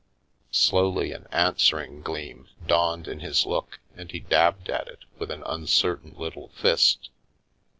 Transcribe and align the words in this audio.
Slowly 0.49 1.11
an 1.11 1.27
answering 1.31 2.01
gleam 2.01 2.49
dawned 2.65 3.07
in 3.07 3.19
his 3.19 3.45
look 3.45 3.79
and 3.95 4.09
he 4.09 4.19
dabbed 4.19 4.67
at 4.67 4.87
it 4.87 5.05
with 5.19 5.29
an 5.29 5.43
uncertain 5.43 6.15
little 6.17 6.47
fist. 6.55 7.11